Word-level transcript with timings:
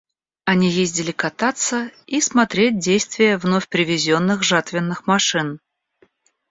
Они 0.45 0.67
ездили 0.67 1.11
кататься 1.11 1.91
и 2.07 2.21
смотреть 2.21 2.79
действие 2.79 3.37
вновь 3.37 3.67
привезенных 3.69 4.41
жатвенных 4.41 5.05
машин. 5.05 5.59